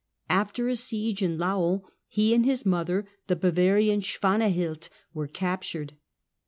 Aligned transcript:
After 0.31 0.67
a 0.67 0.75
siege 0.75 1.21
in 1.21 1.37
Laon 1.37 1.83
he 2.07 2.33
and 2.33 2.43
his 2.43 2.65
mother, 2.65 3.05
the 3.27 3.35
Bavarian 3.35 4.01
Swanahild, 4.01 4.89
were 5.13 5.27
captured. 5.27 5.93